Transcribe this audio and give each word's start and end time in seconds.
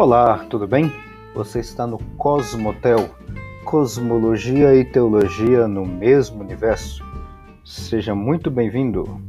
Olá, 0.00 0.44
tudo 0.44 0.64
bem? 0.64 0.92
Você 1.34 1.58
está 1.58 1.84
no 1.84 1.98
Cosmotel, 2.14 3.12
Cosmologia 3.64 4.72
e 4.72 4.84
Teologia 4.84 5.66
no 5.66 5.84
mesmo 5.84 6.40
universo. 6.40 7.02
Seja 7.64 8.14
muito 8.14 8.48
bem-vindo. 8.48 9.20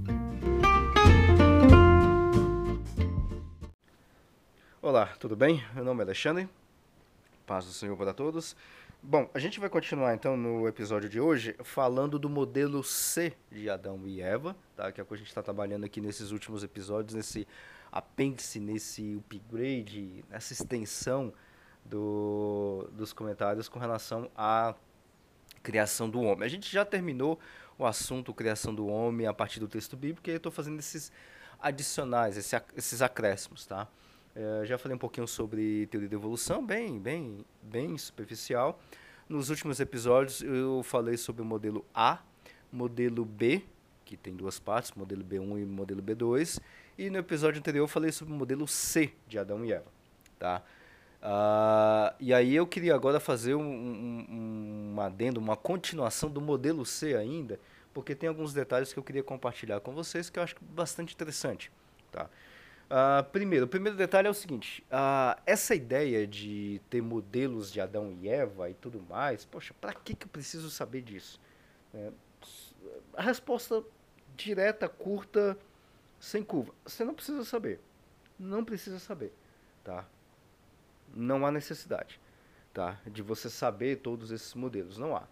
Olá, 4.79 5.07
tudo 5.19 5.35
bem? 5.35 5.65
Meu 5.73 5.83
nome 5.83 6.01
é 6.01 6.03
Alexandre. 6.03 6.47
Paz 7.47 7.65
do 7.65 7.71
Senhor 7.71 7.97
para 7.97 8.13
todos. 8.13 8.55
Bom, 9.01 9.27
a 9.33 9.39
gente 9.39 9.59
vai 9.59 9.69
continuar 9.69 10.13
então 10.13 10.37
no 10.37 10.67
episódio 10.67 11.09
de 11.09 11.19
hoje 11.19 11.55
falando 11.63 12.19
do 12.19 12.29
modelo 12.29 12.83
C 12.83 13.33
de 13.51 13.71
Adão 13.71 14.01
e 14.05 14.21
Eva, 14.21 14.55
tá? 14.75 14.91
que 14.91 15.01
é 15.01 15.03
o 15.03 15.07
que 15.07 15.15
a 15.15 15.17
gente 15.17 15.29
está 15.29 15.41
trabalhando 15.41 15.85
aqui 15.85 15.99
nesses 15.99 16.29
últimos 16.29 16.63
episódios, 16.63 17.15
nesse 17.15 17.47
apêndice, 17.91 18.59
nesse 18.59 19.15
upgrade, 19.15 20.23
nessa 20.29 20.53
extensão 20.53 21.33
do, 21.85 22.89
dos 22.93 23.13
comentários 23.13 23.67
com 23.67 23.79
relação 23.79 24.29
à 24.35 24.75
criação 25.63 26.09
do 26.09 26.21
homem. 26.21 26.45
A 26.45 26.49
gente 26.49 26.71
já 26.71 26.85
terminou 26.85 27.39
o 27.77 27.85
assunto 27.85 28.33
criação 28.33 28.73
do 28.73 28.87
homem 28.87 29.25
a 29.27 29.33
partir 29.33 29.59
do 29.59 29.67
texto 29.67 29.97
bíblico 29.97 30.29
e 30.29 30.33
eu 30.33 30.37
estou 30.37 30.51
fazendo 30.51 30.79
esses 30.79 31.11
adicionais, 31.59 32.37
esse, 32.37 32.61
esses 32.75 33.01
acréscimos, 33.01 33.65
tá? 33.65 33.87
É, 34.35 34.65
já 34.65 34.77
falei 34.77 34.95
um 34.95 34.99
pouquinho 34.99 35.27
sobre 35.27 35.87
teoria 35.87 36.07
da 36.07 36.15
evolução, 36.15 36.65
bem, 36.65 36.99
bem, 36.99 37.45
bem 37.61 37.97
superficial. 37.97 38.79
Nos 39.27 39.49
últimos 39.49 39.79
episódios 39.79 40.41
eu 40.41 40.81
falei 40.83 41.17
sobre 41.17 41.41
o 41.41 41.45
modelo 41.45 41.85
A, 41.93 42.19
modelo 42.71 43.25
B, 43.25 43.63
que 44.09 44.17
tem 44.17 44.35
duas 44.35 44.59
partes, 44.59 44.91
modelo 44.93 45.23
B1 45.23 45.61
e 45.61 45.65
modelo 45.65 46.01
B2, 46.01 46.59
e 46.97 47.11
no 47.11 47.19
episódio 47.19 47.59
anterior 47.59 47.83
eu 47.83 47.87
falei 47.87 48.11
sobre 48.11 48.33
o 48.33 48.35
modelo 48.35 48.67
C 48.67 49.13
de 49.27 49.37
Adão 49.37 49.63
e 49.63 49.71
Eva. 49.71 49.85
Tá? 50.39 50.63
Uh, 51.21 52.15
e 52.19 52.33
aí 52.33 52.55
eu 52.55 52.65
queria 52.65 52.95
agora 52.95 53.19
fazer 53.19 53.53
um, 53.53 53.61
um, 53.61 54.93
um 54.95 55.01
adendo, 55.01 55.39
uma 55.39 55.55
continuação 55.55 56.27
do 56.27 56.41
modelo 56.41 56.83
C 56.87 57.15
ainda, 57.15 57.59
porque 57.93 58.15
tem 58.15 58.27
alguns 58.27 58.51
detalhes 58.51 58.91
que 58.91 58.97
eu 58.97 59.03
queria 59.03 59.21
compartilhar 59.21 59.79
com 59.79 59.93
vocês 59.93 60.27
que 60.27 60.39
eu 60.39 60.43
acho 60.43 60.55
bastante 60.59 61.13
interessante. 61.13 61.71
Tá? 62.11 62.27
Uh, 62.89 63.23
primeiro, 63.31 63.65
o 63.65 63.69
primeiro 63.69 63.95
detalhe 63.95 64.27
é 64.27 64.31
o 64.31 64.33
seguinte: 64.33 64.83
uh, 64.91 65.39
essa 65.45 65.75
ideia 65.75 66.25
de 66.25 66.81
ter 66.89 67.03
modelos 67.03 67.71
de 67.71 67.79
Adão 67.79 68.17
e 68.19 68.27
Eva 68.27 68.71
e 68.71 68.73
tudo 68.73 69.05
mais, 69.07 69.45
poxa, 69.45 69.75
para 69.79 69.93
que, 69.93 70.15
que 70.15 70.25
eu 70.25 70.29
preciso 70.29 70.71
saber 70.71 71.03
disso? 71.03 71.39
É, 71.93 72.09
a 73.13 73.21
resposta 73.21 73.83
direta, 74.45 74.87
curta, 74.87 75.57
sem 76.19 76.43
curva. 76.43 76.73
Você 76.85 77.03
não 77.03 77.13
precisa 77.13 77.43
saber. 77.43 77.79
Não 78.37 78.63
precisa 78.63 78.99
saber, 78.99 79.33
tá? 79.83 80.05
Não 81.13 81.45
há 81.45 81.51
necessidade, 81.51 82.19
tá? 82.73 82.99
De 83.05 83.21
você 83.21 83.49
saber 83.49 83.97
todos 83.97 84.31
esses 84.31 84.53
modelos, 84.53 84.97
não 84.97 85.15
há. 85.15 85.23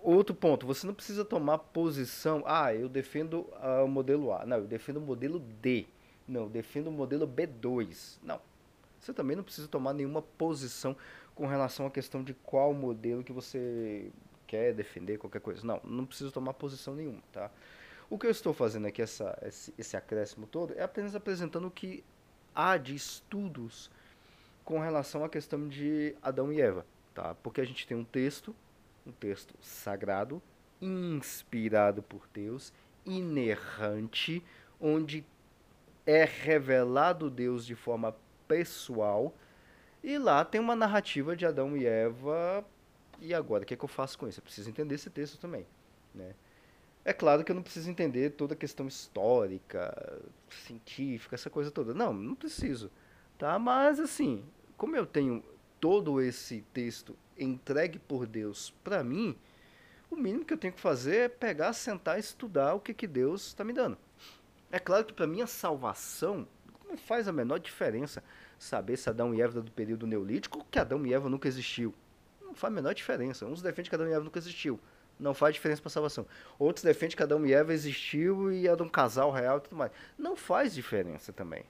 Outro 0.00 0.34
ponto, 0.34 0.64
você 0.64 0.86
não 0.86 0.94
precisa 0.94 1.24
tomar 1.24 1.58
posição, 1.58 2.44
ah, 2.46 2.72
eu 2.72 2.88
defendo 2.88 3.40
uh, 3.40 3.84
o 3.84 3.88
modelo 3.88 4.32
A. 4.32 4.46
Não, 4.46 4.58
eu 4.58 4.66
defendo 4.66 4.98
o 4.98 5.00
modelo 5.00 5.40
D. 5.60 5.86
Não, 6.26 6.42
eu 6.42 6.48
defendo 6.48 6.86
o 6.86 6.92
modelo 6.92 7.26
B2. 7.26 8.18
Não. 8.22 8.40
Você 9.00 9.12
também 9.12 9.36
não 9.36 9.42
precisa 9.42 9.66
tomar 9.66 9.92
nenhuma 9.92 10.22
posição 10.22 10.96
com 11.34 11.46
relação 11.46 11.86
à 11.86 11.90
questão 11.90 12.22
de 12.22 12.34
qual 12.34 12.72
modelo 12.72 13.24
que 13.24 13.32
você 13.32 14.10
quer 14.46 14.72
defender, 14.72 15.18
qualquer 15.18 15.40
coisa. 15.40 15.66
Não, 15.66 15.80
não 15.84 16.06
precisa 16.06 16.30
tomar 16.30 16.54
posição 16.54 16.94
nenhuma, 16.94 17.22
tá? 17.32 17.50
O 18.10 18.18
que 18.18 18.26
eu 18.26 18.30
estou 18.30 18.54
fazendo 18.54 18.86
aqui, 18.86 19.02
essa, 19.02 19.38
esse, 19.42 19.74
esse 19.76 19.96
acréscimo 19.96 20.46
todo, 20.46 20.72
é 20.76 20.82
apenas 20.82 21.14
apresentando 21.14 21.68
o 21.68 21.70
que 21.70 22.02
há 22.54 22.76
de 22.76 22.94
estudos 22.94 23.90
com 24.64 24.80
relação 24.80 25.24
à 25.24 25.28
questão 25.28 25.68
de 25.68 26.16
Adão 26.22 26.52
e 26.52 26.60
Eva, 26.60 26.86
tá? 27.14 27.34
Porque 27.36 27.60
a 27.60 27.64
gente 27.64 27.86
tem 27.86 27.96
um 27.96 28.04
texto, 28.04 28.54
um 29.06 29.12
texto 29.12 29.54
sagrado, 29.60 30.42
inspirado 30.80 32.02
por 32.02 32.26
Deus, 32.32 32.72
inerrante, 33.04 34.42
onde 34.80 35.24
é 36.06 36.24
revelado 36.24 37.28
Deus 37.28 37.66
de 37.66 37.74
forma 37.74 38.16
pessoal, 38.46 39.34
e 40.02 40.16
lá 40.16 40.44
tem 40.44 40.60
uma 40.60 40.76
narrativa 40.76 41.36
de 41.36 41.44
Adão 41.44 41.76
e 41.76 41.84
Eva. 41.84 42.64
E 43.20 43.34
agora, 43.34 43.64
o 43.64 43.66
que, 43.66 43.74
é 43.74 43.76
que 43.76 43.84
eu 43.84 43.88
faço 43.88 44.18
com 44.18 44.28
isso? 44.28 44.40
Eu 44.40 44.44
preciso 44.44 44.70
entender 44.70 44.94
esse 44.94 45.10
texto 45.10 45.38
também, 45.38 45.66
né? 46.14 46.34
É 47.08 47.12
claro 47.14 47.42
que 47.42 47.50
eu 47.50 47.56
não 47.56 47.62
preciso 47.62 47.88
entender 47.88 48.32
toda 48.32 48.52
a 48.52 48.56
questão 48.56 48.86
histórica, 48.86 50.20
científica, 50.66 51.36
essa 51.36 51.48
coisa 51.48 51.70
toda. 51.70 51.94
Não, 51.94 52.12
não 52.12 52.34
preciso. 52.34 52.90
Tá? 53.38 53.58
Mas 53.58 53.98
assim, 53.98 54.44
como 54.76 54.94
eu 54.94 55.06
tenho 55.06 55.42
todo 55.80 56.20
esse 56.20 56.60
texto 56.74 57.16
entregue 57.38 57.98
por 57.98 58.26
Deus 58.26 58.74
para 58.84 59.02
mim, 59.02 59.34
o 60.10 60.16
mínimo 60.16 60.44
que 60.44 60.52
eu 60.52 60.58
tenho 60.58 60.74
que 60.74 60.82
fazer 60.82 61.16
é 61.16 61.28
pegar, 61.30 61.72
sentar 61.72 62.18
e 62.18 62.20
estudar 62.20 62.74
o 62.74 62.80
que, 62.80 62.92
que 62.92 63.06
Deus 63.06 63.46
está 63.46 63.64
me 63.64 63.72
dando. 63.72 63.96
É 64.70 64.78
claro 64.78 65.06
que 65.06 65.14
para 65.14 65.26
minha 65.26 65.46
salvação 65.46 66.46
não 66.86 66.98
faz 66.98 67.26
a 67.26 67.32
menor 67.32 67.58
diferença 67.58 68.22
saber 68.58 68.98
se 68.98 69.08
Adão 69.08 69.34
e 69.34 69.40
Eva 69.40 69.62
do 69.62 69.72
período 69.72 70.06
neolítico 70.06 70.58
ou 70.58 70.66
que 70.70 70.78
Adão 70.78 71.06
e 71.06 71.14
Eva 71.14 71.30
nunca 71.30 71.48
existiu. 71.48 71.94
Não 72.42 72.54
faz 72.54 72.70
a 72.70 72.76
menor 72.76 72.92
diferença. 72.92 73.46
Uns 73.46 73.62
defendem 73.62 73.88
que 73.88 73.94
Adão 73.94 74.08
e 74.08 74.12
Eva 74.12 74.24
nunca 74.24 74.38
existiu 74.38 74.78
não 75.18 75.34
faz 75.34 75.54
diferença 75.54 75.82
para 75.82 75.90
salvação. 75.90 76.26
Outros 76.58 76.84
defendem 76.84 77.16
que 77.16 77.22
Adão 77.22 77.44
e 77.44 77.52
Eva 77.52 77.72
existiu 77.72 78.52
e 78.52 78.68
é 78.68 78.76
de 78.76 78.82
um 78.82 78.88
casal 78.88 79.30
real 79.30 79.58
e 79.58 79.60
tudo 79.62 79.76
mais. 79.76 79.90
Não 80.18 80.36
faz 80.36 80.74
diferença 80.74 81.32
também, 81.32 81.64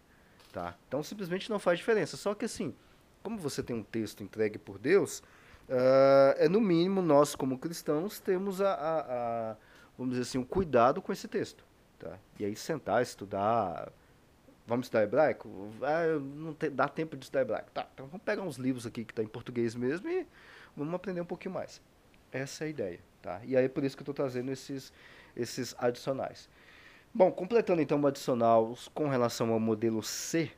tá? 0.53 0.75
Então 0.87 1.03
simplesmente 1.03 1.49
não 1.49 1.59
faz 1.59 1.79
diferença. 1.79 2.17
Só 2.17 2.35
que 2.35 2.45
assim, 2.45 2.75
como 3.23 3.39
você 3.39 3.63
tem 3.63 3.75
um 3.75 3.83
texto 3.83 4.23
entregue 4.23 4.59
por 4.59 4.79
Deus, 4.79 5.21
uh, 5.69 6.35
é 6.37 6.49
no 6.49 6.61
mínimo 6.61 7.01
nós 7.01 7.35
como 7.35 7.59
cristãos 7.59 8.21
temos 8.21 8.61
a, 8.61 8.73
a, 8.73 9.01
a, 9.01 9.57
vamos 9.97 10.13
dizer 10.13 10.23
assim, 10.23 10.39
um 10.39 10.45
cuidado 10.45 11.01
com 11.01 11.13
esse 11.13 11.27
texto, 11.27 11.65
tá? 11.99 12.19
E 12.39 12.45
aí 12.45 12.55
sentar, 12.55 13.03
estudar, 13.03 13.91
vamos 14.67 14.87
estudar 14.87 15.05
hebraico? 15.05 15.49
Ah, 15.83 16.19
não 16.21 16.53
te, 16.53 16.69
dá 16.69 16.87
tempo 16.87 17.17
de 17.17 17.25
estudar 17.25 17.41
hebraico. 17.41 17.71
Tá, 17.73 17.89
então 17.95 18.07
vamos 18.07 18.23
pegar 18.25 18.43
uns 18.43 18.57
livros 18.57 18.87
aqui 18.87 19.05
que 19.05 19.13
está 19.13 19.23
em 19.23 19.27
português 19.27 19.75
mesmo 19.75 20.09
e 20.09 20.27
vamos 20.77 20.95
aprender 20.95 21.23
um 21.23 21.27
pouquinho 21.27 21.55
mais. 21.55 21.81
Essa 22.31 22.65
é 22.65 22.67
a 22.67 22.71
ideia. 22.71 23.01
Tá? 23.29 23.43
E 23.45 23.59
aí 23.59 23.67
é 23.67 23.69
por 23.69 23.85
isso 23.85 23.95
que 23.95 24.01
eu 24.01 24.05
estou 24.05 24.15
trazendo 24.15 24.51
esses, 24.51 24.91
esses 25.37 25.75
adicionais. 25.77 26.49
Bom, 27.13 27.31
completando 27.31 27.83
então 27.83 28.01
o 28.01 28.07
adicional 28.07 28.75
com 28.95 29.07
relação 29.07 29.53
ao 29.53 29.61
modelo 29.61 30.03
C 30.03 30.51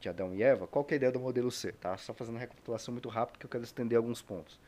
de 0.00 0.08
Adão 0.08 0.34
e 0.34 0.42
Eva, 0.42 0.66
qual 0.66 0.84
é 0.90 0.94
a 0.94 0.96
ideia 0.96 1.12
do 1.12 1.20
modelo 1.20 1.52
C? 1.52 1.70
Tá? 1.70 1.96
Só 1.96 2.12
fazendo 2.12 2.34
uma 2.34 2.40
recapitulação 2.40 2.90
muito 2.90 3.08
rápida 3.08 3.38
que 3.38 3.46
eu 3.46 3.50
quero 3.50 3.62
estender 3.62 3.96
alguns 3.96 4.20
pontos. 4.20 4.58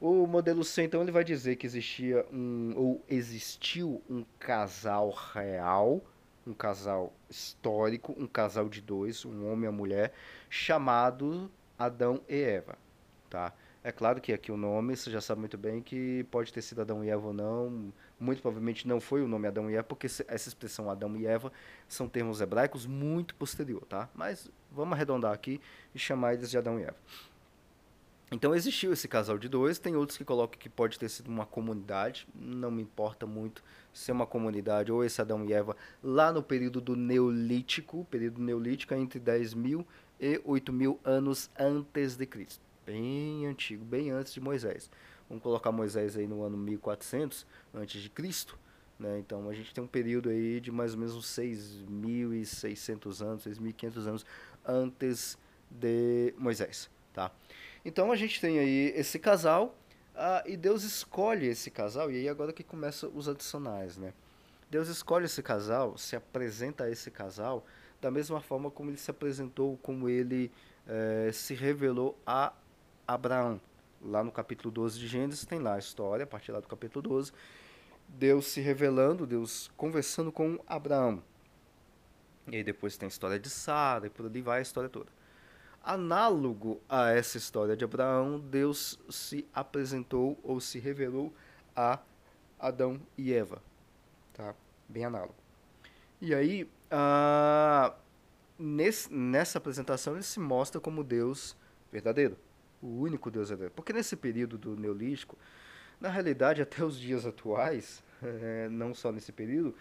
O 0.00 0.28
modelo 0.28 0.62
C, 0.62 0.84
então, 0.84 1.02
ele 1.02 1.10
vai 1.10 1.24
dizer 1.24 1.56
que 1.56 1.66
existia 1.66 2.24
um, 2.32 2.72
ou 2.76 3.04
existiu 3.08 4.00
um 4.08 4.24
casal 4.38 5.10
real, 5.10 6.00
um 6.46 6.54
casal 6.54 7.12
histórico, 7.28 8.14
um 8.16 8.28
casal 8.28 8.68
de 8.68 8.80
dois, 8.80 9.24
um 9.24 9.50
homem 9.50 9.64
e 9.64 9.68
uma 9.68 9.72
mulher, 9.76 10.12
chamado 10.48 11.50
Adão 11.76 12.20
e 12.28 12.40
Eva. 12.40 12.78
Tá? 13.28 13.52
É 13.84 13.90
claro 13.90 14.20
que 14.20 14.32
aqui 14.32 14.52
o 14.52 14.56
nome, 14.56 14.96
você 14.96 15.10
já 15.10 15.20
sabe 15.20 15.40
muito 15.40 15.58
bem 15.58 15.82
que 15.82 16.24
pode 16.30 16.52
ter 16.52 16.62
sido 16.62 16.82
Adão 16.82 17.04
e 17.04 17.10
Eva 17.10 17.26
ou 17.26 17.32
não. 17.32 17.92
Muito 18.18 18.40
provavelmente 18.40 18.86
não 18.86 19.00
foi 19.00 19.22
o 19.22 19.26
nome 19.26 19.48
Adão 19.48 19.68
e 19.68 19.74
Eva, 19.74 19.82
porque 19.82 20.06
essa 20.06 20.48
expressão 20.48 20.88
Adão 20.88 21.16
e 21.16 21.26
Eva 21.26 21.52
são 21.88 22.08
termos 22.08 22.40
hebraicos 22.40 22.86
muito 22.86 23.34
posterior, 23.34 23.84
tá? 23.86 24.08
Mas 24.14 24.48
vamos 24.70 24.92
arredondar 24.92 25.32
aqui 25.32 25.60
e 25.92 25.98
chamar 25.98 26.34
eles 26.34 26.48
de 26.48 26.56
Adão 26.56 26.78
e 26.78 26.84
Eva. 26.84 26.96
Então 28.30 28.54
existiu 28.54 28.92
esse 28.92 29.08
casal 29.08 29.36
de 29.36 29.48
dois, 29.48 29.80
tem 29.80 29.96
outros 29.96 30.16
que 30.16 30.24
colocam 30.24 30.58
que 30.58 30.68
pode 30.68 30.96
ter 30.96 31.08
sido 31.08 31.26
uma 31.26 31.44
comunidade, 31.44 32.26
não 32.36 32.70
me 32.70 32.82
importa 32.82 33.26
muito 33.26 33.64
ser 33.92 34.12
uma 34.12 34.26
comunidade 34.26 34.92
ou 34.92 35.04
esse 35.04 35.20
Adão 35.20 35.44
e 35.44 35.52
Eva 35.52 35.76
lá 36.00 36.32
no 36.32 36.42
período 36.42 36.80
do 36.80 36.94
Neolítico, 36.94 38.06
período 38.08 38.40
Neolítico 38.40 38.94
entre 38.94 39.18
10 39.18 39.54
mil 39.54 39.84
e 40.20 40.40
8 40.44 40.72
mil 40.72 41.00
anos 41.04 41.50
antes 41.58 42.16
de 42.16 42.26
Cristo 42.26 42.71
bem 42.92 43.46
antigo, 43.46 43.82
bem 43.84 44.10
antes 44.10 44.34
de 44.34 44.40
Moisés. 44.40 44.90
Vamos 45.26 45.42
colocar 45.42 45.72
Moisés 45.72 46.14
aí 46.14 46.26
no 46.26 46.42
ano 46.42 46.58
1400 46.58 47.46
antes 47.72 48.02
de 48.02 48.10
Cristo, 48.10 48.58
né? 48.98 49.18
Então 49.18 49.48
a 49.48 49.54
gente 49.54 49.72
tem 49.72 49.82
um 49.82 49.86
período 49.86 50.28
aí 50.28 50.60
de 50.60 50.70
mais 50.70 50.92
ou 50.92 50.98
menos 50.98 51.14
uns 51.14 51.26
6.600 51.26 53.24
anos, 53.24 53.46
6.500 53.46 54.06
anos 54.06 54.26
antes 54.62 55.38
de 55.70 56.34
Moisés, 56.36 56.90
tá? 57.14 57.32
Então 57.82 58.12
a 58.12 58.16
gente 58.16 58.38
tem 58.42 58.58
aí 58.58 58.92
esse 58.94 59.18
casal 59.18 59.74
ah, 60.14 60.44
e 60.46 60.54
Deus 60.54 60.82
escolhe 60.82 61.46
esse 61.46 61.70
casal 61.70 62.10
e 62.10 62.16
aí 62.16 62.28
agora 62.28 62.52
que 62.52 62.62
começa 62.62 63.08
os 63.08 63.26
adicionais, 63.26 63.96
né? 63.96 64.12
Deus 64.70 64.88
escolhe 64.88 65.24
esse 65.24 65.42
casal, 65.42 65.96
se 65.96 66.14
apresenta 66.14 66.84
a 66.84 66.90
esse 66.90 67.10
casal 67.10 67.64
da 68.02 68.10
mesma 68.10 68.40
forma 68.40 68.70
como 68.70 68.90
ele 68.90 68.98
se 68.98 69.10
apresentou, 69.10 69.78
como 69.78 70.10
ele 70.10 70.50
eh, 70.86 71.30
se 71.32 71.54
revelou 71.54 72.18
a 72.26 72.52
Abraão. 73.14 73.60
Lá 74.04 74.24
no 74.24 74.32
capítulo 74.32 74.70
12 74.70 74.98
de 74.98 75.06
Gênesis 75.06 75.44
tem 75.44 75.60
lá 75.60 75.74
a 75.74 75.78
história, 75.78 76.24
a 76.24 76.26
partir 76.26 76.50
lá 76.50 76.60
do 76.60 76.66
capítulo 76.66 77.08
12, 77.08 77.32
Deus 78.08 78.46
se 78.46 78.60
revelando, 78.60 79.26
Deus 79.26 79.70
conversando 79.76 80.32
com 80.32 80.58
Abraão. 80.66 81.22
E 82.48 82.56
aí 82.56 82.64
depois 82.64 82.96
tem 82.96 83.06
a 83.06 83.08
história 83.08 83.38
de 83.38 83.48
Sara, 83.48 84.06
e 84.06 84.10
por 84.10 84.26
ali 84.26 84.42
vai 84.42 84.58
a 84.58 84.62
história 84.62 84.88
toda. 84.88 85.10
análogo 85.84 86.80
a 86.88 87.10
essa 87.10 87.38
história 87.38 87.76
de 87.76 87.84
Abraão, 87.84 88.40
Deus 88.40 88.98
se 89.08 89.46
apresentou 89.54 90.38
ou 90.42 90.60
se 90.60 90.78
revelou 90.78 91.32
a 91.74 91.98
Adão 92.58 93.00
e 93.16 93.32
Eva, 93.32 93.62
tá? 94.32 94.54
Bem 94.88 95.04
análogo. 95.04 95.34
E 96.20 96.34
aí, 96.34 96.68
ah, 96.90 97.94
nesse, 98.58 99.12
nessa 99.12 99.58
apresentação, 99.58 100.14
ele 100.14 100.22
se 100.22 100.38
mostra 100.38 100.80
como 100.80 101.02
Deus 101.02 101.56
verdadeiro, 101.90 102.36
o 102.82 102.88
único 102.88 103.30
Deus 103.30 103.48
verdadeiro. 103.48 103.74
Porque 103.74 103.92
nesse 103.92 104.16
período 104.16 104.58
do 104.58 104.76
Neolítico, 104.76 105.38
na 106.00 106.08
realidade, 106.08 106.60
até 106.60 106.84
os 106.84 106.98
dias 106.98 107.24
atuais, 107.24 108.02
é, 108.22 108.68
não 108.68 108.94
só 108.94 109.12
nesse 109.12 109.32
período, 109.32 109.74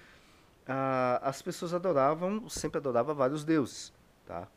ah, 0.68 1.20
as 1.24 1.42
pessoas 1.42 1.74
adoravam, 1.74 2.48
sempre 2.48 2.78
adoravam 2.78 3.16
vários 3.16 3.44
deuses, 3.44 3.92
tá? 4.26 4.48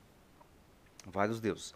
Vários 1.07 1.41
deuses. 1.41 1.75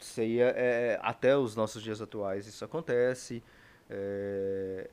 Seria, 0.00 0.52
é, 0.56 0.98
até 1.02 1.36
os 1.36 1.56
nossos 1.56 1.82
dias 1.82 2.00
atuais 2.00 2.46
isso 2.46 2.64
acontece. 2.64 3.42
É, 3.90 4.88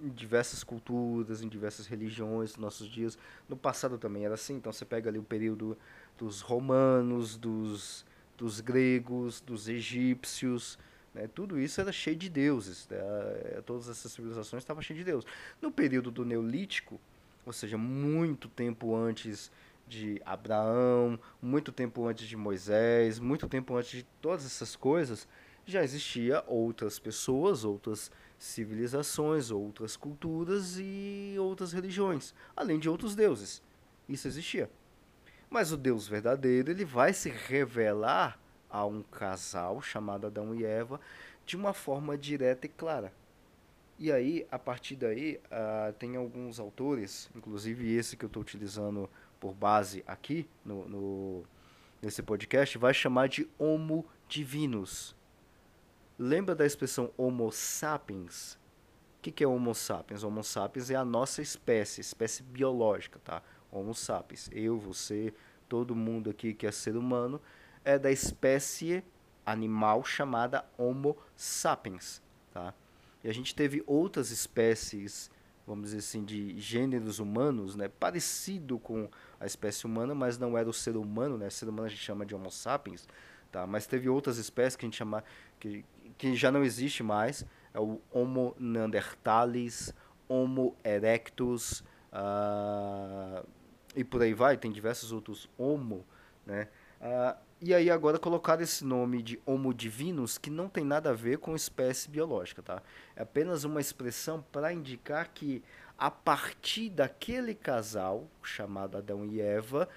em 0.00 0.10
diversas 0.10 0.62
culturas, 0.62 1.42
em 1.42 1.48
diversas 1.48 1.86
religiões, 1.86 2.50
nos 2.50 2.58
nossos 2.58 2.88
dias. 2.88 3.18
No 3.48 3.56
passado 3.56 3.98
também 3.98 4.24
era 4.24 4.34
assim, 4.34 4.56
então 4.56 4.72
você 4.72 4.84
pega 4.84 5.10
ali 5.10 5.18
o 5.18 5.22
período 5.22 5.76
dos 6.16 6.40
romanos, 6.40 7.36
dos, 7.36 8.04
dos 8.38 8.60
gregos, 8.60 9.40
dos 9.40 9.68
egípcios, 9.68 10.78
né? 11.12 11.28
tudo 11.34 11.58
isso 11.58 11.80
era 11.80 11.90
cheio 11.90 12.16
de 12.16 12.30
deuses, 12.30 12.86
né? 12.88 12.96
É, 12.96 13.62
todas 13.66 13.88
essas 13.88 14.12
civilizações 14.12 14.62
estavam 14.62 14.80
cheias 14.80 15.00
de 15.00 15.04
deuses. 15.04 15.28
No 15.60 15.72
período 15.72 16.10
do 16.10 16.24
Neolítico, 16.24 17.00
ou 17.44 17.52
seja, 17.52 17.76
muito 17.76 18.48
tempo 18.48 18.94
antes 18.94 19.50
de 19.88 20.22
Abraão, 20.24 21.18
muito 21.42 21.72
tempo 21.72 22.06
antes 22.06 22.28
de 22.28 22.36
Moisés, 22.36 23.18
muito 23.18 23.48
tempo 23.48 23.74
antes 23.74 23.90
de 23.90 24.02
todas 24.20 24.46
essas 24.46 24.76
coisas, 24.76 25.26
já 25.66 25.82
existia 25.82 26.44
outras 26.46 26.98
pessoas, 26.98 27.64
outras 27.64 28.10
civilizações, 28.38 29.50
outras 29.50 29.96
culturas 29.96 30.76
e 30.78 31.34
outras 31.38 31.72
religiões, 31.72 32.32
além 32.56 32.78
de 32.78 32.88
outros 32.88 33.16
deuses. 33.16 33.62
Isso 34.08 34.28
existia. 34.28 34.70
Mas 35.50 35.72
o 35.72 35.76
Deus 35.76 36.06
verdadeiro, 36.06 36.70
ele 36.70 36.84
vai 36.84 37.12
se 37.12 37.30
revelar 37.30 38.38
a 38.70 38.84
um 38.84 39.02
casal 39.02 39.80
chamado 39.80 40.26
Adão 40.26 40.54
e 40.54 40.64
Eva 40.64 41.00
de 41.46 41.56
uma 41.56 41.72
forma 41.72 42.18
direta 42.18 42.66
e 42.66 42.68
clara. 42.68 43.12
E 43.98 44.12
aí, 44.12 44.46
a 44.50 44.58
partir 44.58 44.94
daí, 44.94 45.40
uh, 45.46 45.92
tem 45.94 46.14
alguns 46.14 46.60
autores, 46.60 47.28
inclusive 47.34 47.92
esse 47.96 48.16
que 48.16 48.24
eu 48.24 48.28
estou 48.28 48.42
utilizando 48.42 49.10
por 49.40 49.54
base 49.54 50.04
aqui 50.06 50.46
no, 50.64 50.88
no, 50.88 51.44
nesse 52.00 52.22
podcast, 52.22 52.78
vai 52.78 52.94
chamar 52.94 53.28
de 53.28 53.48
Homo 53.58 54.06
Divinus. 54.28 55.16
Lembra 56.16 56.54
da 56.54 56.66
expressão 56.66 57.10
Homo 57.16 57.50
sapiens? 57.50 58.54
O 59.18 59.22
que, 59.22 59.32
que 59.32 59.42
é 59.42 59.48
Homo 59.48 59.74
sapiens? 59.74 60.22
Homo 60.22 60.44
sapiens 60.44 60.90
é 60.90 60.94
a 60.94 61.04
nossa 61.04 61.42
espécie, 61.42 62.00
espécie 62.00 62.42
biológica, 62.42 63.18
tá? 63.24 63.42
Homo 63.70 63.94
sapiens. 63.94 64.48
Eu, 64.52 64.78
você, 64.78 65.32
todo 65.68 65.94
mundo 65.94 66.30
aqui 66.30 66.54
que 66.54 66.66
é 66.66 66.72
ser 66.72 66.96
humano 66.96 67.40
é 67.84 67.98
da 67.98 68.10
espécie 68.10 69.02
animal 69.44 70.04
chamada 70.04 70.64
Homo 70.76 71.16
sapiens, 71.36 72.22
tá? 72.52 72.74
E 73.22 73.28
a 73.28 73.32
gente 73.34 73.54
teve 73.54 73.82
outras 73.86 74.30
espécies, 74.30 75.30
vamos 75.66 75.86
dizer 75.86 75.98
assim, 75.98 76.24
de 76.24 76.58
gêneros 76.58 77.18
humanos, 77.18 77.74
né? 77.74 77.88
Parecido 77.88 78.78
com 78.78 79.08
a 79.40 79.46
espécie 79.46 79.86
humana, 79.86 80.14
mas 80.14 80.38
não 80.38 80.56
era 80.56 80.68
o 80.68 80.72
ser 80.72 80.96
humano, 80.96 81.36
né? 81.36 81.48
O 81.48 81.50
ser 81.50 81.68
humano 81.68 81.86
a 81.86 81.90
gente 81.90 82.02
chama 82.02 82.24
de 82.24 82.34
Homo 82.34 82.50
sapiens, 82.50 83.08
tá? 83.50 83.66
Mas 83.66 83.86
teve 83.86 84.08
outras 84.08 84.38
espécies 84.38 84.76
que 84.76 84.84
a 84.84 84.88
gente 84.88 84.96
chama 84.96 85.24
que 85.58 85.84
que 86.18 86.34
já 86.34 86.50
não 86.50 86.64
existe 86.64 87.02
mais, 87.02 87.46
é 87.72 87.78
o 87.78 88.00
Homo 88.10 88.54
neanderthalis, 88.58 89.94
Homo 90.28 90.76
erectus, 90.84 91.80
uh, 92.12 93.46
e 93.94 94.04
por 94.04 94.22
aí 94.22 94.34
vai, 94.34 94.56
tem 94.56 94.70
diversos 94.70 95.12
outros 95.12 95.48
Homo, 95.56 96.04
né? 96.46 96.68
Uh, 97.00 97.36
e 97.60 97.74
aí 97.74 97.90
agora 97.90 98.18
colocar 98.18 98.60
esse 98.60 98.84
nome 98.84 99.20
de 99.20 99.40
Homo 99.44 99.74
divinus, 99.74 100.38
que 100.38 100.50
não 100.50 100.68
tem 100.68 100.84
nada 100.84 101.10
a 101.10 101.12
ver 101.12 101.38
com 101.38 101.56
espécie 101.56 102.08
biológica, 102.08 102.62
tá? 102.62 102.82
É 103.16 103.22
apenas 103.22 103.64
uma 103.64 103.80
expressão 103.80 104.44
para 104.52 104.72
indicar 104.72 105.28
que 105.34 105.62
a 105.98 106.10
partir 106.10 106.88
daquele 106.90 107.54
casal, 107.54 108.28
chamado 108.42 108.96
Adão 108.96 109.24
e 109.26 109.40
Eva, 109.40 109.88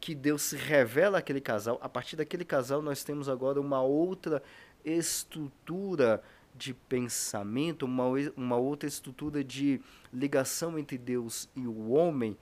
que 0.00 0.14
Deus 0.14 0.42
se 0.42 0.56
revela 0.56 1.18
aquele 1.18 1.40
casal, 1.40 1.80
a 1.82 1.88
partir 1.88 2.14
daquele 2.14 2.44
casal 2.44 2.80
nós 2.80 3.02
temos 3.02 3.28
agora 3.28 3.60
uma 3.60 3.82
outra 3.82 4.40
estrutura 4.84 6.22
de 6.54 6.72
pensamento, 6.72 7.84
uma, 7.84 8.04
uma 8.36 8.56
outra 8.56 8.88
estrutura 8.88 9.42
de 9.42 9.80
ligação 10.12 10.78
entre 10.78 10.96
Deus 10.96 11.48
e 11.56 11.66
o 11.66 11.90
homem, 11.90 12.36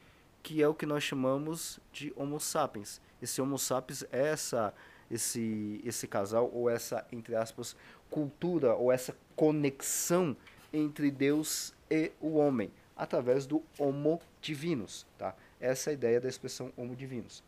que 0.46 0.62
é 0.62 0.68
o 0.68 0.74
que 0.74 0.86
nós 0.86 1.02
chamamos 1.02 1.80
de 1.92 2.12
Homo 2.14 2.38
sapiens. 2.38 3.00
Esse 3.20 3.42
Homo 3.42 3.58
sapiens 3.58 4.04
é 4.12 4.28
essa, 4.28 4.72
esse, 5.10 5.80
esse 5.84 6.06
casal, 6.06 6.48
ou 6.54 6.70
essa, 6.70 7.04
entre 7.10 7.34
aspas, 7.34 7.74
cultura, 8.08 8.76
ou 8.76 8.92
essa 8.92 9.16
conexão 9.34 10.36
entre 10.72 11.10
Deus 11.10 11.74
e 11.90 12.12
o 12.20 12.36
homem, 12.36 12.70
através 12.96 13.44
do 13.44 13.60
Homo 13.76 14.20
divinus. 14.40 15.04
Tá? 15.18 15.34
Essa 15.60 15.90
é 15.90 15.92
a 15.92 15.94
ideia 15.94 16.20
da 16.20 16.28
expressão 16.28 16.72
Homo 16.76 16.94
divinus. 16.94 17.42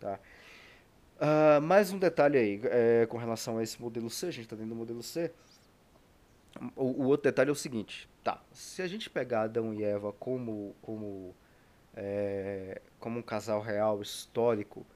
Tá? 0.00 0.18
Uh, 1.20 1.62
mais 1.62 1.92
um 1.92 2.00
detalhe 2.00 2.36
aí 2.36 2.60
é, 2.64 3.06
com 3.06 3.16
relação 3.16 3.58
a 3.58 3.62
esse 3.62 3.80
modelo 3.80 4.10
C, 4.10 4.26
a 4.26 4.30
gente 4.32 4.46
está 4.46 4.56
dentro 4.56 4.70
do 4.70 4.76
modelo 4.76 5.04
C. 5.04 5.30
O, 6.74 7.04
o, 7.04 7.04
outro 7.04 7.30
detalhe 7.30 7.48
é 7.48 7.52
o 7.52 7.54
seguinte, 7.54 8.10
tá? 8.24 8.42
Se 8.52 8.82
a 8.82 8.88
gente 8.88 9.08
pegar 9.08 9.42
Adão 9.42 9.72
e 9.72 9.84
Eva 9.84 10.12
como 10.14 10.74
como 10.82 11.32
é, 11.94 12.80
como 12.98 13.18
um 13.18 13.22
casal 13.22 13.60
real 13.60 14.00
histórico, 14.00 14.86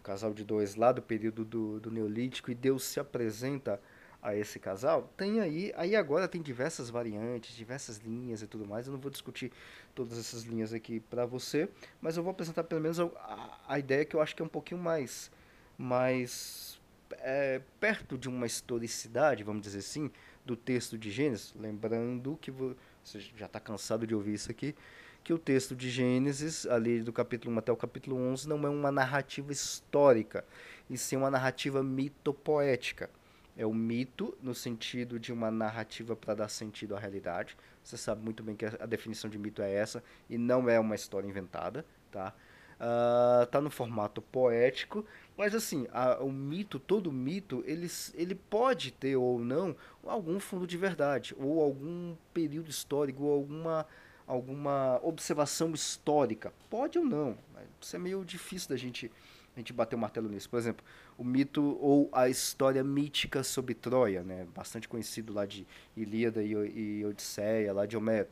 um 0.00 0.02
casal 0.02 0.32
de 0.32 0.44
dois 0.44 0.74
lá 0.74 0.92
do 0.92 1.02
período 1.02 1.44
do, 1.44 1.80
do 1.80 1.90
Neolítico 1.90 2.50
e 2.50 2.54
Deus 2.54 2.84
se 2.84 3.00
apresenta 3.00 3.80
a 4.20 4.34
esse 4.34 4.58
casal, 4.58 5.12
tem 5.16 5.40
aí, 5.40 5.72
aí 5.76 5.94
agora 5.94 6.26
tem 6.26 6.42
diversas 6.42 6.90
variantes, 6.90 7.54
diversas 7.54 7.98
linhas 7.98 8.42
e 8.42 8.48
tudo 8.48 8.66
mais. 8.66 8.86
Eu 8.86 8.92
não 8.92 9.00
vou 9.00 9.10
discutir 9.10 9.52
todas 9.94 10.18
essas 10.18 10.42
linhas 10.42 10.72
aqui 10.72 10.98
para 10.98 11.24
você, 11.24 11.68
mas 12.00 12.16
eu 12.16 12.22
vou 12.22 12.32
apresentar 12.32 12.64
pelo 12.64 12.80
menos 12.80 12.98
a, 12.98 13.60
a 13.68 13.78
ideia 13.78 14.04
que 14.04 14.16
eu 14.16 14.20
acho 14.20 14.34
que 14.34 14.42
é 14.42 14.44
um 14.44 14.48
pouquinho 14.48 14.80
mais 14.80 15.30
mais 15.78 16.80
é, 17.20 17.60
perto 17.78 18.18
de 18.18 18.28
uma 18.28 18.46
historicidade, 18.46 19.44
vamos 19.44 19.62
dizer 19.62 19.78
assim, 19.78 20.10
do 20.44 20.56
texto 20.56 20.98
de 20.98 21.10
Gênesis, 21.10 21.54
lembrando 21.56 22.36
que 22.40 22.50
você 22.50 23.20
já 23.36 23.46
está 23.46 23.60
cansado 23.60 24.06
de 24.06 24.14
ouvir 24.14 24.34
isso 24.34 24.50
aqui, 24.50 24.74
que 25.22 25.32
o 25.32 25.38
texto 25.38 25.76
de 25.76 25.90
Gênesis, 25.90 26.66
ali 26.66 27.02
do 27.02 27.12
capítulo 27.12 27.54
1 27.54 27.58
até 27.58 27.72
o 27.72 27.76
capítulo 27.76 28.16
11, 28.16 28.48
não 28.48 28.64
é 28.66 28.68
uma 28.68 28.90
narrativa 28.90 29.52
histórica, 29.52 30.44
e 30.88 30.96
sim 30.96 31.16
uma 31.16 31.30
narrativa 31.30 31.82
mitopoética. 31.82 33.10
É 33.56 33.66
o 33.66 33.74
mito 33.74 34.36
no 34.40 34.54
sentido 34.54 35.18
de 35.18 35.32
uma 35.32 35.50
narrativa 35.50 36.14
para 36.14 36.34
dar 36.34 36.48
sentido 36.48 36.94
à 36.94 36.98
realidade. 36.98 37.56
Você 37.82 37.96
sabe 37.96 38.22
muito 38.22 38.42
bem 38.42 38.54
que 38.54 38.64
a 38.64 38.86
definição 38.86 39.28
de 39.28 39.38
mito 39.38 39.60
é 39.60 39.72
essa, 39.72 40.02
e 40.30 40.38
não 40.38 40.68
é 40.68 40.78
uma 40.78 40.94
história 40.94 41.26
inventada, 41.26 41.84
tá? 42.10 42.32
Uh, 42.78 43.44
tá 43.46 43.60
no 43.60 43.70
formato 43.70 44.22
poético 44.22 45.04
mas 45.38 45.54
assim, 45.54 45.86
a, 45.92 46.20
o 46.20 46.32
mito, 46.32 46.80
todo 46.80 47.12
mito, 47.12 47.62
ele, 47.64 47.86
ele 48.14 48.34
pode 48.34 48.90
ter 48.90 49.14
ou 49.14 49.38
não 49.38 49.76
algum 50.04 50.40
fundo 50.40 50.66
de 50.66 50.76
verdade, 50.76 51.32
ou 51.38 51.62
algum 51.62 52.16
período 52.34 52.68
histórico, 52.68 53.22
ou 53.22 53.32
alguma, 53.32 53.86
alguma 54.28 55.00
observação 55.02 55.72
histórica. 55.72 56.52
Pode 56.68 56.98
ou 56.98 57.04
não, 57.04 57.36
isso 57.80 57.96
é 57.96 57.98
meio 57.98 58.24
difícil 58.24 58.68
da 58.68 58.76
gente, 58.76 59.10
a 59.56 59.58
gente 59.58 59.72
bater 59.72 59.96
o 59.96 59.98
martelo 59.98 60.28
nisso. 60.28 60.48
Por 60.48 60.58
exemplo, 60.58 60.84
o 61.16 61.24
mito 61.24 61.78
ou 61.80 62.08
a 62.12 62.28
história 62.28 62.84
mítica 62.84 63.42
sobre 63.42 63.74
Troia, 63.74 64.22
né? 64.22 64.46
bastante 64.54 64.88
conhecido 64.88 65.32
lá 65.32 65.46
de 65.46 65.66
Ilíada 65.96 66.42
e, 66.42 66.52
e 66.52 67.04
Odisseia, 67.04 67.72
lá 67.72 67.86
de 67.86 67.96
Homero. 67.96 68.28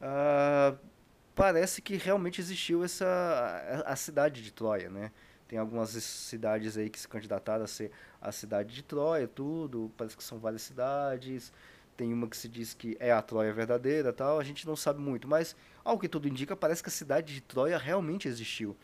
Uh, 0.00 0.76
parece 1.34 1.80
que 1.80 1.96
realmente 1.96 2.40
existiu 2.40 2.84
essa 2.84 3.06
a, 3.86 3.92
a 3.92 3.96
cidade 3.96 4.42
de 4.42 4.52
Troia, 4.52 4.90
né? 4.90 5.12
Tem 5.48 5.60
algumas 5.60 5.90
cidades 5.90 6.76
aí 6.76 6.90
que 6.90 6.98
se 6.98 7.06
candidataram 7.06 7.64
a 7.64 7.68
ser 7.68 7.92
a 8.20 8.32
cidade 8.32 8.74
de 8.74 8.82
Troia, 8.82 9.28
tudo. 9.28 9.92
Parece 9.96 10.16
que 10.16 10.24
são 10.24 10.38
várias 10.40 10.62
cidades. 10.62 11.52
Tem 11.96 12.12
uma 12.12 12.28
que 12.28 12.36
se 12.36 12.48
diz 12.48 12.74
que 12.74 12.96
é 13.00 13.10
a 13.10 13.22
Troia 13.22 13.52
verdadeira 13.52 14.12
tal. 14.12 14.38
A 14.38 14.44
gente 14.44 14.66
não 14.66 14.76
sabe 14.76 15.00
muito, 15.00 15.26
mas 15.26 15.56
ao 15.84 15.98
que 15.98 16.08
tudo 16.08 16.28
indica, 16.28 16.56
parece 16.56 16.82
que 16.82 16.88
a 16.88 16.92
cidade 16.92 17.34
de 17.34 17.40
Troia 17.40 17.78
realmente 17.78 18.28
existiu. 18.28 18.76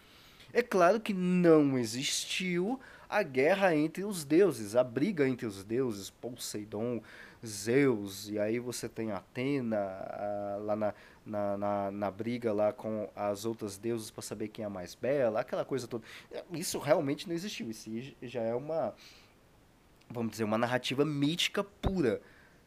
É 0.52 0.62
claro 0.62 1.00
que 1.00 1.14
não 1.14 1.78
existiu 1.78 2.78
a 3.08 3.22
guerra 3.22 3.74
entre 3.74 4.04
os 4.04 4.24
deuses, 4.24 4.74
a 4.74 4.82
briga 4.82 5.28
entre 5.28 5.46
os 5.46 5.62
deuses, 5.62 6.10
Poseidon, 6.10 7.02
Zeus, 7.44 8.28
e 8.28 8.38
aí 8.38 8.58
você 8.58 8.88
tem 8.88 9.12
Atena 9.12 9.76
a, 9.76 10.58
lá 10.62 10.76
na, 10.76 10.94
na, 11.26 11.58
na, 11.58 11.90
na, 11.90 12.10
briga 12.10 12.52
lá 12.52 12.72
com 12.72 13.10
as 13.16 13.44
outras 13.44 13.76
deusas 13.76 14.10
para 14.10 14.22
saber 14.22 14.48
quem 14.48 14.62
é 14.62 14.66
a 14.66 14.70
mais 14.70 14.94
bela, 14.94 15.40
aquela 15.40 15.64
coisa 15.64 15.86
toda. 15.86 16.04
Isso 16.52 16.78
realmente 16.78 17.26
não 17.26 17.34
existiu, 17.34 17.70
isso 17.70 17.90
já 18.22 18.42
é 18.42 18.54
uma, 18.54 18.94
vamos 20.08 20.32
dizer, 20.32 20.44
uma 20.44 20.58
narrativa 20.58 21.04
mítica 21.04 21.64
pura, 21.64 22.22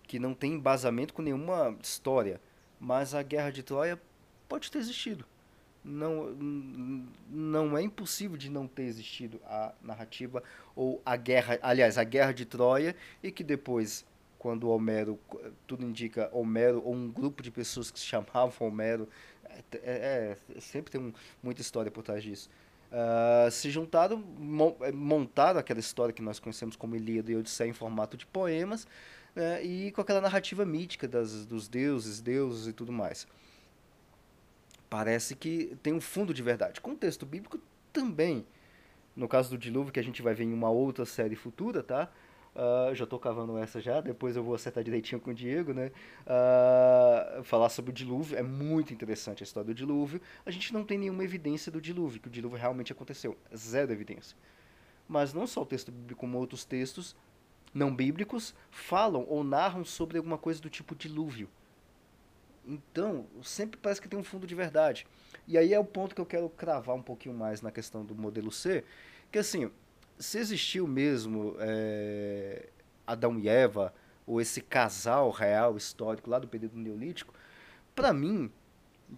que 0.08 0.20
não 0.20 0.34
tem 0.34 0.54
embasamento 0.54 1.14
com 1.14 1.22
nenhuma 1.22 1.76
história. 1.82 2.40
Mas 2.80 3.14
a 3.16 3.24
Guerra 3.24 3.52
de 3.52 3.64
Troia 3.64 4.00
pode 4.48 4.70
ter 4.70 4.80
existido 4.80 5.26
não, 5.86 6.36
não 7.30 7.78
é 7.78 7.82
impossível 7.84 8.36
de 8.36 8.50
não 8.50 8.68
ter 8.68 8.84
existido 8.84 9.40
a 9.46 9.72
narrativa 9.82 10.42
ou 10.76 11.00
a 11.06 11.16
guerra, 11.16 11.60
aliás, 11.62 11.98
a 11.98 12.04
guerra 12.04 12.34
de 12.34 12.44
Troia 12.44 12.96
e 13.22 13.32
que 13.32 13.44
depois, 13.44 14.04
quando 14.40 14.68
Homero, 14.70 15.20
tudo 15.68 15.86
indica 15.86 16.30
Homero 16.34 16.82
ou 16.84 16.94
um 16.94 17.08
grupo 17.08 17.44
de 17.44 17.52
pessoas 17.52 17.92
que 17.92 18.00
se 18.00 18.06
chamavam 18.06 18.68
Homero, 18.68 19.08
é, 19.48 19.64
é, 19.84 20.38
é 20.56 20.60
sempre 20.60 20.92
tem 20.92 21.00
um, 21.00 21.14
muita 21.44 21.62
história 21.62 21.92
por 21.92 22.04
trás 22.04 22.24
disso. 22.24 22.50
Uh, 22.92 23.52
se 23.52 23.70
juntaram, 23.70 24.24
é, 24.82 24.92
montaram 24.92 25.60
aquela 25.60 25.80
história 25.80 26.14
que 26.14 26.22
nós 26.22 26.40
conhecemos 26.40 26.76
como 26.76 26.96
Ilíada 26.96 27.32
e 27.32 27.36
Odisseia 27.36 27.70
em 27.70 27.74
formato 27.74 28.16
de 28.18 28.26
poemas 28.26 28.88
né, 29.36 29.64
e 29.64 29.92
com 29.92 30.02
aquela 30.02 30.22
narrativa 30.22 30.66
mítica 30.66 31.08
das, 31.08 31.46
dos 31.46 31.68
deuses, 31.68 32.22
deuses 32.22 32.68
e 32.68 32.74
tudo 32.74 32.92
mais 32.92 33.28
parece 34.96 35.36
que 35.36 35.78
tem 35.84 35.94
um 35.94 36.00
fundo 36.00 36.34
de 36.34 36.42
verdade. 36.42 36.80
Com 36.80 36.92
o 36.92 36.96
texto 36.96 37.26
bíblico 37.26 37.60
também. 37.92 38.46
No 39.14 39.28
caso 39.28 39.50
do 39.50 39.58
dilúvio, 39.58 39.92
que 39.92 40.00
a 40.00 40.04
gente 40.04 40.22
vai 40.22 40.34
ver 40.34 40.46
em 40.46 40.54
uma 40.54 40.70
outra 40.70 41.06
série 41.06 41.36
futura, 41.36 41.84
tá? 41.84 42.10
Uh, 42.56 42.96
já 42.96 43.04
estou 43.04 43.20
cavando 43.20 43.58
essa 43.58 43.82
já, 43.82 44.00
depois 44.00 44.38
eu 44.38 44.44
vou 44.44 44.56
acertar 44.56 44.82
direitinho 44.82 45.20
com 45.20 45.32
o 45.32 45.34
Diego, 45.34 45.74
né? 45.74 45.92
Uh, 46.26 47.44
falar 47.44 47.68
sobre 47.68 47.92
o 47.92 47.94
dilúvio, 47.94 48.38
é 48.38 48.42
muito 48.42 48.94
interessante 48.94 49.44
a 49.44 49.46
história 49.46 49.68
do 49.68 49.74
dilúvio. 49.74 50.22
A 50.46 50.52
gente 50.52 50.74
não 50.74 50.86
tem 50.86 50.98
nenhuma 50.98 51.26
evidência 51.26 51.70
do 51.70 51.82
dilúvio, 51.82 52.22
que 52.22 52.30
o 52.30 52.32
dilúvio 52.32 52.58
realmente 52.58 52.94
aconteceu. 52.94 53.38
Zero 53.54 53.92
evidência. 53.92 54.38
Mas 55.08 55.34
não 55.34 55.46
só 55.46 55.62
o 55.62 55.66
texto 55.66 55.92
bíblico, 55.92 56.22
como 56.22 56.38
outros 56.38 56.64
textos 56.64 57.16
não 57.76 57.94
bíblicos 57.94 58.56
falam 58.72 59.26
ou 59.28 59.44
narram 59.44 59.84
sobre 59.84 60.18
alguma 60.18 60.38
coisa 60.38 60.62
do 60.62 60.70
tipo 60.70 60.96
dilúvio. 60.96 61.50
Então, 62.66 63.28
sempre 63.44 63.78
parece 63.78 64.02
que 64.02 64.08
tem 64.08 64.18
um 64.18 64.24
fundo 64.24 64.48
de 64.48 64.56
verdade. 64.56 65.06
E 65.46 65.58
aí 65.58 65.74
é 65.74 65.80
o 65.80 65.84
ponto 65.84 66.16
que 66.16 66.22
eu 66.22 66.26
quero 66.26 66.50
cravar 66.50 66.96
um 66.96 67.02
pouquinho 67.02 67.36
mais 67.36 67.62
na 67.62 67.70
questão 67.70 68.06
do 68.06 68.16
modelo 68.16 68.50
C, 68.50 68.84
que 69.30 69.38
assim, 69.38 69.70
se 70.18 70.40
existiu 70.40 70.88
mesmo 70.88 71.56
é, 71.60 72.70
Adão 73.06 73.38
e 73.38 73.50
Eva, 73.50 73.94
ou 74.26 74.40
esse 74.40 74.62
casal 74.62 75.30
real 75.30 75.76
histórico 75.76 76.30
lá 76.30 76.40
do 76.40 76.48
período 76.48 76.78
neolítico, 76.78 77.34
para 77.94 78.14
mim, 78.14 78.50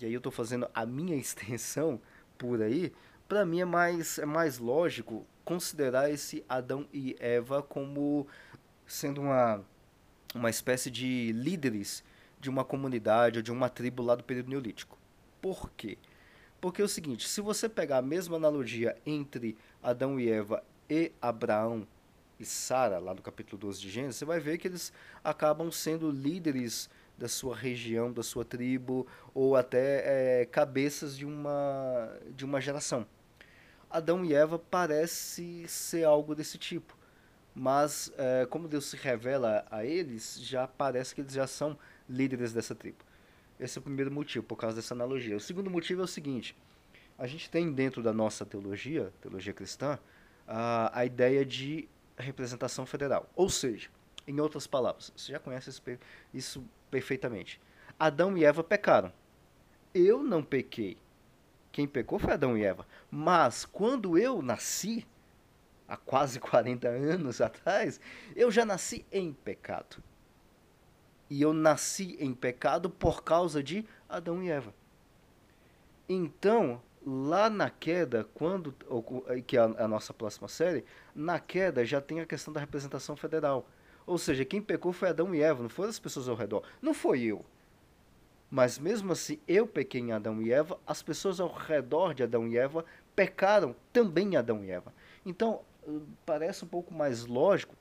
e 0.02 0.06
aí 0.06 0.14
eu 0.14 0.18
estou 0.18 0.32
fazendo 0.32 0.68
a 0.74 0.86
minha 0.86 1.16
extensão 1.16 2.02
por 2.38 2.62
aí, 2.62 2.92
para 3.28 3.46
mim 3.46 3.62
é 3.62 3.66
mais, 3.66 4.18
é 4.18 4.26
mais 4.26 4.58
lógico 4.58 5.26
considerar 5.48 6.12
esse 6.12 6.44
Adão 6.50 6.86
e 6.92 7.16
Eva 7.22 7.64
como 7.64 8.28
sendo 8.88 9.22
uma, 9.22 9.64
uma 10.34 10.50
espécie 10.50 10.90
de 10.90 11.32
líderes 11.34 12.04
de 12.40 12.50
uma 12.50 12.64
comunidade 12.64 13.40
ou 13.40 13.44
de 13.44 13.52
uma 13.52 13.70
tribo 13.70 14.02
lá 14.02 14.16
do 14.16 14.24
período 14.24 14.50
neolítico. 14.50 14.98
Por 15.42 15.70
quê? 15.72 15.98
Porque 16.60 16.82
é 16.82 16.86
o 16.86 16.90
seguinte, 16.90 17.28
se 17.28 17.42
você 17.42 17.70
pegar 17.70 17.98
a 17.98 18.02
mesma 18.02 18.38
analogia 18.38 18.98
entre 19.06 19.58
Adão 19.84 20.20
e 20.20 20.30
Eva 20.30 20.64
e 20.90 21.12
Abraão 21.22 21.88
e 22.40 22.46
Sara, 22.46 22.98
lá 23.00 23.14
no 23.14 23.22
capítulo 23.22 23.60
12 23.60 23.82
de 23.82 23.90
Gênesis, 23.90 24.16
você 24.16 24.26
vai 24.26 24.40
ver 24.40 24.58
que 24.58 24.68
eles 24.68 24.92
acabam 25.24 25.72
sendo 25.72 26.10
líderes 26.10 26.90
da 27.18 27.28
sua 27.28 27.56
região, 27.56 28.12
da 28.12 28.24
sua 28.24 28.46
tribo, 28.46 29.08
ou 29.34 29.56
até 29.56 30.42
é, 30.42 30.46
cabeças 30.46 31.18
de 31.18 31.26
uma, 31.26 32.12
de 32.36 32.46
uma 32.46 32.62
geração. 32.62 33.06
Adão 33.90 34.24
e 34.24 34.34
Eva 34.34 34.60
parece 34.60 35.68
ser 35.68 36.04
algo 36.04 36.36
desse 36.36 36.58
tipo, 36.58 36.97
mas 37.58 38.14
é, 38.20 38.46
como 38.46 38.68
Deus 38.68 38.86
se 38.86 38.96
revela 38.96 39.66
a 39.72 39.84
eles, 39.84 40.40
já 40.40 40.68
parece 40.68 41.16
que 41.16 41.22
eles 41.22 41.34
já 41.34 41.48
são 41.48 41.76
líderes 42.08 42.54
dessa 42.54 42.76
tribo. 42.76 43.04
Esse 43.60 43.80
é 43.80 43.82
o 43.82 43.84
primeiro 43.84 44.12
motivo, 44.12 44.46
por 44.46 44.56
causa 44.56 44.76
dessa 44.76 44.94
analogia. 44.94 45.36
O 45.36 45.40
segundo 45.40 45.68
motivo 45.68 46.02
é 46.02 46.04
o 46.04 46.08
seguinte: 46.08 46.56
a 47.18 47.26
gente 47.26 47.50
tem 47.50 47.74
dentro 47.74 48.04
da 48.04 48.14
nossa 48.14 48.46
teologia, 48.46 49.12
teologia 49.20 49.54
cristã, 49.54 49.98
a, 50.48 51.00
a 51.00 51.04
ideia 51.04 51.44
de 51.44 51.90
representação 52.16 52.86
federal. 52.86 53.28
Ou 53.36 53.50
seja, 53.50 53.90
em 54.28 54.40
outras 54.40 54.68
palavras, 54.68 55.12
você 55.16 55.32
já 55.32 55.40
conhece 55.40 55.82
isso 56.32 56.64
perfeitamente. 56.92 57.60
Adão 57.98 58.38
e 58.38 58.46
Eva 58.46 58.64
pecaram. 58.64 59.12
Eu 59.96 60.22
não 60.22 60.44
pequei. 60.44 60.96
Quem 61.72 61.88
pecou 61.88 62.20
foi 62.20 62.34
Adão 62.34 62.56
e 62.56 62.64
Eva. 62.64 62.86
Mas 63.10 63.66
quando 63.66 64.16
eu 64.16 64.44
nasci, 64.44 65.08
há 65.88 65.96
quase 65.96 66.40
40 66.40 66.88
anos 66.88 67.42
atrás, 67.42 68.00
eu 68.36 68.52
já 68.52 68.66
nasci 68.66 69.06
em 69.12 69.32
pecado 69.34 70.04
e 71.30 71.42
eu 71.42 71.54
nasci 71.54 72.18
em 72.20 72.34
pecado 72.34 72.90
por 72.90 73.24
causa 73.24 73.62
de 73.62 73.86
Adão 74.08 74.42
e 74.42 74.50
Eva. 74.50 74.74
Então, 76.08 76.82
lá 77.06 77.50
na 77.50 77.70
queda, 77.70 78.28
quando 78.34 78.74
que 79.46 79.58
é 79.58 79.62
a 79.62 79.88
nossa 79.88 80.14
próxima 80.14 80.48
série, 80.48 80.86
na 81.14 81.40
queda 81.40 81.86
já 81.86 82.00
tem 82.00 82.20
a 82.22 82.26
questão 82.26 82.54
da 82.54 82.60
representação 82.60 83.16
federal. 83.16 83.68
Ou 84.06 84.18
seja, 84.18 84.46
quem 84.46 84.62
pecou 84.62 84.94
foi 84.94 85.10
Adão 85.10 85.36
e 85.36 85.42
Eva, 85.42 85.62
não 85.62 85.70
foram 85.70 85.90
as 85.90 86.00
pessoas 86.00 86.30
ao 86.30 86.36
redor. 86.36 86.64
Não 86.82 86.94
foi 86.94 87.24
eu. 87.24 87.46
Mas 88.50 88.80
mesmo 88.80 89.12
assim, 89.12 89.38
eu 89.46 89.68
pequei 89.68 90.00
em 90.00 90.14
Adão 90.14 90.42
e 90.42 90.52
Eva, 90.52 90.80
as 90.88 91.02
pessoas 91.02 91.42
ao 91.42 91.52
redor 91.52 92.14
de 92.14 92.24
Adão 92.24 92.48
e 92.48 92.58
Eva 92.58 92.86
pecaram 93.14 93.76
também 93.92 94.34
em 94.34 94.38
Adão 94.38 94.64
e 94.64 94.72
Eva. 94.72 94.94
Então, 95.26 95.62
parece 96.26 96.66
um 96.66 96.68
pouco 96.68 96.94
mais 96.94 97.26
lógico 97.26 97.76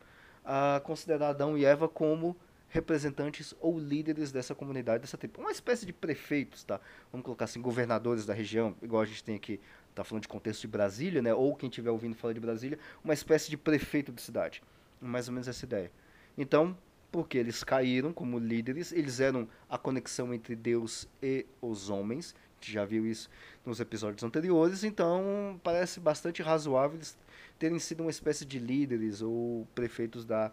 a 0.44 0.80
considerar 0.84 1.30
Adão 1.30 1.56
e 1.58 1.64
Eva 1.64 1.88
como 1.88 2.36
representantes 2.68 3.54
ou 3.60 3.78
líderes 3.78 4.32
dessa 4.32 4.54
comunidade, 4.54 5.02
dessa 5.02 5.16
tribo. 5.16 5.40
Uma 5.40 5.50
espécie 5.50 5.86
de 5.86 5.92
prefeitos, 5.92 6.64
tá? 6.64 6.80
Vamos 7.10 7.24
colocar 7.24 7.44
assim, 7.46 7.60
governadores 7.60 8.26
da 8.26 8.34
região, 8.34 8.76
igual 8.82 9.02
a 9.02 9.06
gente 9.06 9.22
tem 9.24 9.36
aqui, 9.36 9.60
tá 9.94 10.04
falando 10.04 10.22
de 10.22 10.28
contexto 10.28 10.62
de 10.62 10.68
Brasília, 10.68 11.22
né? 11.22 11.32
Ou 11.32 11.54
quem 11.54 11.68
estiver 11.68 11.90
ouvindo 11.90 12.14
falar 12.14 12.34
de 12.34 12.40
Brasília, 12.40 12.78
uma 13.02 13.14
espécie 13.14 13.48
de 13.50 13.56
prefeito 13.56 14.12
de 14.12 14.20
cidade. 14.20 14.62
Mais 15.00 15.28
ou 15.28 15.34
menos 15.34 15.48
essa 15.48 15.64
ideia. 15.64 15.90
Então, 16.36 16.76
porque 17.10 17.38
eles 17.38 17.64
caíram 17.64 18.12
como 18.12 18.38
líderes, 18.38 18.92
eles 18.92 19.20
eram 19.20 19.48
a 19.68 19.78
conexão 19.78 20.34
entre 20.34 20.54
Deus 20.54 21.08
e 21.22 21.46
os 21.62 21.88
homens. 21.88 22.34
A 22.34 22.64
gente 22.64 22.72
já 22.72 22.84
viu 22.84 23.06
isso 23.06 23.30
nos 23.64 23.80
episódios 23.80 24.22
anteriores, 24.22 24.84
então 24.84 25.60
parece 25.62 26.00
bastante 26.00 26.42
razoável 26.42 26.96
eles 26.96 27.16
terem 27.58 27.78
sido 27.78 28.00
uma 28.00 28.10
espécie 28.10 28.44
de 28.44 28.58
líderes 28.58 29.22
ou 29.22 29.66
prefeitos 29.74 30.24
da 30.24 30.52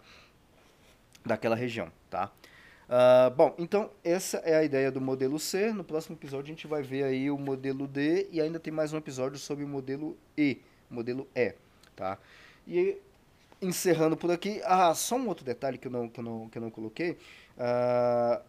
daquela 1.25 1.55
região, 1.55 1.89
tá? 2.09 2.31
Uh, 2.83 3.33
bom, 3.33 3.55
então 3.57 3.89
essa 4.03 4.37
é 4.39 4.55
a 4.55 4.63
ideia 4.63 4.91
do 4.91 4.99
modelo 4.99 5.39
C. 5.39 5.71
No 5.71 5.83
próximo 5.83 6.15
episódio 6.15 6.51
a 6.51 6.55
gente 6.55 6.67
vai 6.67 6.83
ver 6.83 7.03
aí 7.03 7.31
o 7.31 7.37
modelo 7.37 7.87
D 7.87 8.27
e 8.31 8.41
ainda 8.41 8.59
tem 8.59 8.73
mais 8.73 8.91
um 8.91 8.97
episódio 8.97 9.39
sobre 9.39 9.63
o 9.63 9.67
modelo 9.67 10.17
E, 10.37 10.59
modelo 10.89 11.27
E, 11.33 11.55
tá? 11.95 12.17
E 12.67 12.97
encerrando 13.61 14.17
por 14.17 14.29
aqui, 14.31 14.61
ah, 14.65 14.93
só 14.93 15.15
um 15.15 15.27
outro 15.27 15.45
detalhe 15.45 15.77
que 15.77 15.87
eu 15.87 15.91
não, 15.91 16.09
que 16.09 16.19
eu 16.19 16.23
não, 16.23 16.49
que 16.49 16.57
eu 16.57 16.61
não 16.61 16.69
coloquei, 16.69 17.11
uh, 17.57 18.43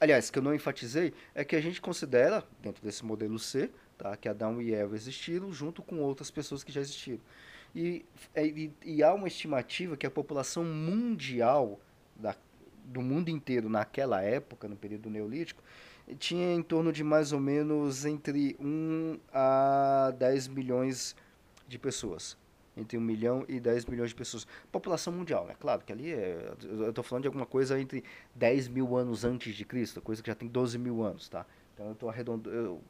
aliás, 0.00 0.28
que 0.28 0.38
eu 0.38 0.42
não 0.42 0.52
enfatizei, 0.52 1.14
é 1.34 1.44
que 1.44 1.54
a 1.54 1.60
gente 1.60 1.80
considera, 1.80 2.44
dentro 2.60 2.82
desse 2.82 3.04
modelo 3.04 3.38
C, 3.38 3.70
tá, 4.02 4.16
que 4.16 4.28
Adão 4.28 4.60
e 4.60 4.74
Eva 4.74 4.96
existiram 4.96 5.52
junto 5.52 5.80
com 5.80 6.00
outras 6.00 6.30
pessoas 6.30 6.64
que 6.64 6.72
já 6.72 6.80
existiram. 6.80 7.20
E, 7.74 8.04
é, 8.34 8.44
e, 8.44 8.72
e, 8.84 9.02
há 9.02 9.14
uma 9.14 9.28
estimativa 9.28 9.96
que 9.96 10.06
a 10.06 10.10
população 10.10 10.64
mundial 10.64 11.80
da, 12.16 12.36
do 12.84 13.00
mundo 13.00 13.30
inteiro 13.30 13.68
naquela 13.68 14.20
época, 14.20 14.68
no 14.68 14.76
período 14.76 15.08
neolítico, 15.08 15.62
tinha 16.18 16.52
em 16.52 16.62
torno 16.62 16.92
de 16.92 17.04
mais 17.04 17.32
ou 17.32 17.40
menos 17.40 18.04
entre 18.04 18.56
1 18.60 19.18
a 19.32 20.12
10 20.18 20.48
milhões 20.48 21.16
de 21.66 21.78
pessoas. 21.78 22.36
Entre 22.76 22.98
1 22.98 23.00
milhão 23.00 23.44
e 23.48 23.60
10 23.60 23.86
milhões 23.86 24.10
de 24.10 24.16
pessoas. 24.16 24.46
População 24.70 25.12
mundial, 25.12 25.46
né? 25.46 25.54
Claro 25.58 25.82
que 25.84 25.92
ali 25.92 26.12
é, 26.12 26.52
eu 26.62 26.90
estou 26.90 27.04
falando 27.04 27.22
de 27.22 27.28
alguma 27.28 27.46
coisa 27.46 27.78
entre 27.80 28.02
10 28.34 28.68
mil 28.68 28.96
anos 28.96 29.24
antes 29.24 29.54
de 29.54 29.64
Cristo, 29.64 30.00
coisa 30.02 30.22
que 30.22 30.28
já 30.28 30.34
tem 30.34 30.48
12 30.48 30.78
mil 30.78 31.02
anos, 31.02 31.28
tá? 31.28 31.46
Então 31.74 31.86
eu 31.86 31.92
estou 31.92 32.08
arredondando. 32.08 32.80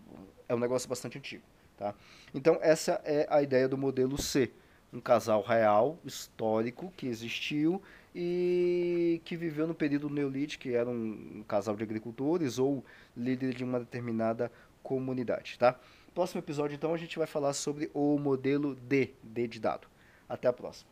É 0.49 0.55
um 0.55 0.59
negócio 0.59 0.89
bastante 0.89 1.19
antigo, 1.19 1.43
tá? 1.77 1.95
Então 2.35 2.59
essa 2.61 3.01
é 3.05 3.27
a 3.31 3.43
ideia 3.43 3.69
do 3.69 3.79
modelo 3.79 4.21
C 4.21 4.53
um 4.93 5.01
casal 5.01 5.43
real, 5.43 5.99
histórico, 6.05 6.93
que 6.97 7.07
existiu 7.07 7.83
e 8.15 9.23
que 9.25 9.37
viveu 9.37 9.67
no 9.67 9.75
período 9.75 10.11
neolítico, 10.11 10.65
que 10.65 10.75
era 10.75 10.89
um, 10.89 11.39
um 11.39 11.45
casal 11.49 11.75
de 11.75 11.83
agricultores 11.83 12.59
ou 12.59 12.85
líder 13.17 13.55
de 13.55 13.65
uma 13.65 13.81
determinada 13.81 14.53
comunidade, 14.83 15.59
tá? 15.59 15.79
Próximo 16.15 16.41
episódio, 16.41 16.75
então, 16.75 16.93
a 16.93 16.99
gente 16.99 17.17
vai 17.17 17.27
falar 17.27 17.55
sobre 17.55 17.91
o 17.95 18.19
modelo 18.19 18.75
D, 18.75 19.15
D 19.23 19.49
de 19.49 19.59
dado. 19.59 19.89
Até 20.29 20.47
a 20.47 20.53
próxima. 20.53 20.91